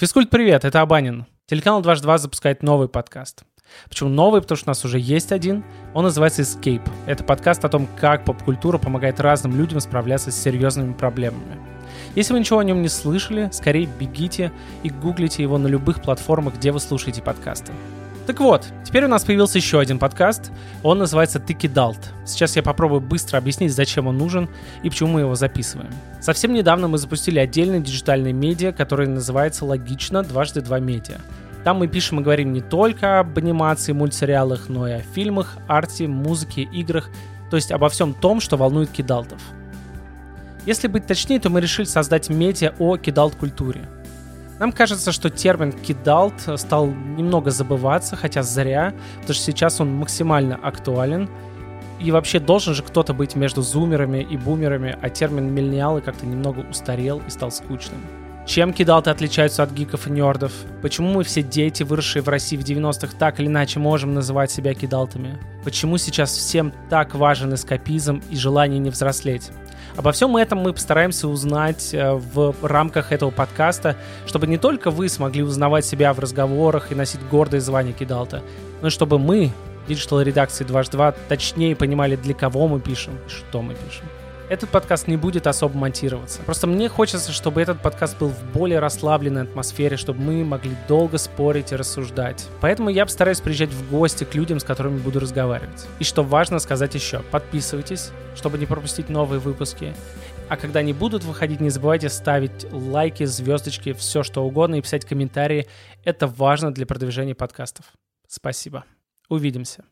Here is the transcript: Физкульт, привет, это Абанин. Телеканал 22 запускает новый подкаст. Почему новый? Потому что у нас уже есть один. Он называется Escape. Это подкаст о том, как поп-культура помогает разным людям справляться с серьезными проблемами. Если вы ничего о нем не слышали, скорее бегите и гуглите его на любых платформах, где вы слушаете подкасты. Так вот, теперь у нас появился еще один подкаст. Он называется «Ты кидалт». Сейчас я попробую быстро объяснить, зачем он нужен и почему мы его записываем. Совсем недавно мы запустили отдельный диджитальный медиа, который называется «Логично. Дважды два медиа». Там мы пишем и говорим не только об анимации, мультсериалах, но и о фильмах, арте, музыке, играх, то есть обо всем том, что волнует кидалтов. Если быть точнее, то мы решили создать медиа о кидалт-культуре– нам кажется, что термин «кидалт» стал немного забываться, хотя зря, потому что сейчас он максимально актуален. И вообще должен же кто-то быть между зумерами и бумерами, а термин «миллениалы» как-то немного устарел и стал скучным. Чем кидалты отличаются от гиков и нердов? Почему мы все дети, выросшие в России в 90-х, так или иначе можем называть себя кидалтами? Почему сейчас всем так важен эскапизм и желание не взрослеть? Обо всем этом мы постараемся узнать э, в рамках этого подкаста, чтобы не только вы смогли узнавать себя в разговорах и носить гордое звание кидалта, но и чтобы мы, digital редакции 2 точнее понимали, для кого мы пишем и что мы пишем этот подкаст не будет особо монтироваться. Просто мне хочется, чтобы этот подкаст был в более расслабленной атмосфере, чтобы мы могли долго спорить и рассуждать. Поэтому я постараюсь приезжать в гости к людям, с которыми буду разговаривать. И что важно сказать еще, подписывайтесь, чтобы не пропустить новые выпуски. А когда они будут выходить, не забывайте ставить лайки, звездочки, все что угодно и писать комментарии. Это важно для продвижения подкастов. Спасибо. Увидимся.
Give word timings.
Физкульт, 0.00 0.30
привет, 0.30 0.64
это 0.64 0.80
Абанин. 0.80 1.26
Телеканал 1.44 1.82
22 1.82 2.16
запускает 2.16 2.62
новый 2.62 2.88
подкаст. 2.88 3.42
Почему 3.86 4.08
новый? 4.08 4.40
Потому 4.40 4.56
что 4.56 4.70
у 4.70 4.70
нас 4.70 4.82
уже 4.86 4.98
есть 4.98 5.30
один. 5.30 5.62
Он 5.92 6.04
называется 6.04 6.40
Escape. 6.40 6.80
Это 7.04 7.22
подкаст 7.22 7.66
о 7.66 7.68
том, 7.68 7.86
как 7.98 8.24
поп-культура 8.24 8.78
помогает 8.78 9.20
разным 9.20 9.54
людям 9.58 9.78
справляться 9.78 10.30
с 10.30 10.40
серьезными 10.40 10.94
проблемами. 10.94 11.60
Если 12.14 12.32
вы 12.32 12.40
ничего 12.40 12.60
о 12.60 12.64
нем 12.64 12.80
не 12.80 12.88
слышали, 12.88 13.50
скорее 13.52 13.90
бегите 14.00 14.52
и 14.82 14.88
гуглите 14.88 15.42
его 15.42 15.58
на 15.58 15.66
любых 15.66 16.00
платформах, 16.00 16.54
где 16.54 16.72
вы 16.72 16.80
слушаете 16.80 17.20
подкасты. 17.20 17.74
Так 18.30 18.38
вот, 18.38 18.64
теперь 18.84 19.06
у 19.06 19.08
нас 19.08 19.24
появился 19.24 19.58
еще 19.58 19.80
один 19.80 19.98
подкаст. 19.98 20.52
Он 20.84 20.98
называется 20.98 21.40
«Ты 21.40 21.52
кидалт». 21.52 21.98
Сейчас 22.24 22.54
я 22.54 22.62
попробую 22.62 23.00
быстро 23.00 23.38
объяснить, 23.38 23.74
зачем 23.74 24.06
он 24.06 24.18
нужен 24.18 24.48
и 24.84 24.88
почему 24.88 25.14
мы 25.14 25.20
его 25.22 25.34
записываем. 25.34 25.90
Совсем 26.20 26.54
недавно 26.54 26.86
мы 26.86 26.98
запустили 26.98 27.40
отдельный 27.40 27.80
диджитальный 27.80 28.32
медиа, 28.32 28.70
который 28.70 29.08
называется 29.08 29.64
«Логично. 29.64 30.22
Дважды 30.22 30.60
два 30.60 30.78
медиа». 30.78 31.16
Там 31.64 31.78
мы 31.78 31.88
пишем 31.88 32.20
и 32.20 32.22
говорим 32.22 32.52
не 32.52 32.60
только 32.60 33.18
об 33.18 33.36
анимации, 33.36 33.90
мультсериалах, 33.90 34.68
но 34.68 34.86
и 34.86 34.92
о 34.92 35.00
фильмах, 35.00 35.58
арте, 35.66 36.06
музыке, 36.06 36.62
играх, 36.62 37.10
то 37.50 37.56
есть 37.56 37.72
обо 37.72 37.88
всем 37.88 38.14
том, 38.14 38.40
что 38.40 38.56
волнует 38.56 38.90
кидалтов. 38.90 39.42
Если 40.66 40.86
быть 40.86 41.04
точнее, 41.04 41.40
то 41.40 41.50
мы 41.50 41.60
решили 41.60 41.86
создать 41.86 42.28
медиа 42.28 42.74
о 42.78 42.96
кидалт-культуре– 42.96 43.88
нам 44.60 44.72
кажется, 44.72 45.10
что 45.10 45.30
термин 45.30 45.72
«кидалт» 45.72 46.34
стал 46.56 46.86
немного 46.86 47.50
забываться, 47.50 48.14
хотя 48.14 48.42
зря, 48.42 48.92
потому 49.20 49.34
что 49.34 49.42
сейчас 49.42 49.80
он 49.80 49.94
максимально 49.94 50.54
актуален. 50.54 51.30
И 51.98 52.12
вообще 52.12 52.40
должен 52.40 52.74
же 52.74 52.82
кто-то 52.82 53.14
быть 53.14 53.34
между 53.36 53.62
зумерами 53.62 54.18
и 54.18 54.36
бумерами, 54.36 54.98
а 55.00 55.08
термин 55.08 55.52
«миллениалы» 55.52 56.02
как-то 56.02 56.26
немного 56.26 56.60
устарел 56.60 57.22
и 57.26 57.30
стал 57.30 57.50
скучным. 57.50 58.00
Чем 58.50 58.72
кидалты 58.72 59.10
отличаются 59.10 59.62
от 59.62 59.70
гиков 59.70 60.08
и 60.08 60.10
нердов? 60.10 60.50
Почему 60.82 61.12
мы 61.12 61.22
все 61.22 61.40
дети, 61.40 61.84
выросшие 61.84 62.20
в 62.20 62.28
России 62.28 62.56
в 62.56 62.64
90-х, 62.64 63.16
так 63.16 63.38
или 63.38 63.46
иначе 63.46 63.78
можем 63.78 64.12
называть 64.12 64.50
себя 64.50 64.74
кидалтами? 64.74 65.38
Почему 65.62 65.98
сейчас 65.98 66.36
всем 66.36 66.72
так 66.88 67.14
важен 67.14 67.54
эскапизм 67.54 68.20
и 68.28 68.34
желание 68.34 68.80
не 68.80 68.90
взрослеть? 68.90 69.52
Обо 69.96 70.10
всем 70.10 70.36
этом 70.36 70.58
мы 70.58 70.72
постараемся 70.72 71.28
узнать 71.28 71.94
э, 71.94 72.14
в 72.14 72.52
рамках 72.62 73.12
этого 73.12 73.30
подкаста, 73.30 73.96
чтобы 74.26 74.48
не 74.48 74.58
только 74.58 74.90
вы 74.90 75.08
смогли 75.08 75.44
узнавать 75.44 75.84
себя 75.84 76.12
в 76.12 76.18
разговорах 76.18 76.90
и 76.90 76.96
носить 76.96 77.20
гордое 77.30 77.60
звание 77.60 77.92
кидалта, 77.92 78.42
но 78.82 78.88
и 78.88 78.90
чтобы 78.90 79.20
мы, 79.20 79.52
digital 79.86 80.22
редакции 80.22 80.64
2 80.64 81.12
точнее 81.28 81.76
понимали, 81.76 82.16
для 82.16 82.34
кого 82.34 82.66
мы 82.66 82.80
пишем 82.80 83.14
и 83.28 83.30
что 83.30 83.62
мы 83.62 83.74
пишем 83.74 84.06
этот 84.50 84.68
подкаст 84.70 85.06
не 85.06 85.16
будет 85.16 85.46
особо 85.46 85.78
монтироваться. 85.78 86.42
Просто 86.42 86.66
мне 86.66 86.88
хочется, 86.88 87.30
чтобы 87.30 87.62
этот 87.62 87.80
подкаст 87.80 88.18
был 88.18 88.30
в 88.30 88.52
более 88.52 88.80
расслабленной 88.80 89.42
атмосфере, 89.42 89.96
чтобы 89.96 90.20
мы 90.20 90.44
могли 90.44 90.76
долго 90.88 91.18
спорить 91.18 91.70
и 91.70 91.76
рассуждать. 91.76 92.48
Поэтому 92.60 92.90
я 92.90 93.06
постараюсь 93.06 93.40
приезжать 93.40 93.70
в 93.70 93.88
гости 93.88 94.24
к 94.24 94.34
людям, 94.34 94.58
с 94.58 94.64
которыми 94.64 94.98
буду 94.98 95.20
разговаривать. 95.20 95.86
И 96.00 96.04
что 96.04 96.24
важно 96.24 96.58
сказать 96.58 96.96
еще, 96.96 97.20
подписывайтесь, 97.30 98.10
чтобы 98.34 98.58
не 98.58 98.66
пропустить 98.66 99.08
новые 99.08 99.38
выпуски. 99.38 99.94
А 100.48 100.56
когда 100.56 100.80
они 100.80 100.92
будут 100.92 101.22
выходить, 101.22 101.60
не 101.60 101.70
забывайте 101.70 102.08
ставить 102.08 102.66
лайки, 102.72 103.22
звездочки, 103.26 103.92
все 103.92 104.24
что 104.24 104.44
угодно 104.44 104.74
и 104.74 104.82
писать 104.82 105.04
комментарии. 105.04 105.68
Это 106.02 106.26
важно 106.26 106.74
для 106.74 106.86
продвижения 106.86 107.36
подкастов. 107.36 107.84
Спасибо. 108.26 108.84
Увидимся. 109.28 109.84